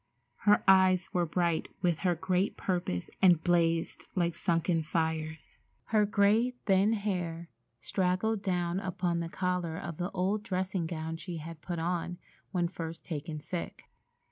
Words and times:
Her 0.49 0.63
eyes 0.67 1.13
were 1.13 1.27
bright 1.27 1.67
with 1.83 1.99
her 1.99 2.15
great 2.15 2.57
purpose 2.57 3.11
and 3.21 3.43
blazed 3.43 4.07
like 4.15 4.33
sunken 4.33 4.81
fires. 4.81 5.53
Her 5.93 6.07
gray, 6.07 6.55
thin 6.65 6.93
hair 6.93 7.49
straggled 7.81 8.41
down 8.41 8.79
upon 8.79 9.19
the 9.19 9.29
collar 9.29 9.77
of 9.77 9.97
the 9.97 10.09
old 10.09 10.41
dressing 10.41 10.87
gown 10.87 11.17
she 11.17 11.37
had 11.37 11.61
put 11.61 11.77
on 11.77 12.17
when 12.51 12.67
first 12.67 13.05
taken 13.05 13.39
sick. 13.39 13.91